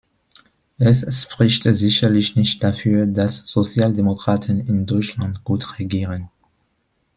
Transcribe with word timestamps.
Es 0.79 1.03
spricht 1.21 1.61
sicherlich 1.75 2.35
nicht 2.35 2.63
dafür, 2.63 3.05
dass 3.05 3.43
Sozialdemokraten 3.45 4.65
in 4.65 4.87
Deutschland 4.87 5.43
gut 5.43 5.77
regieren. 5.77 6.31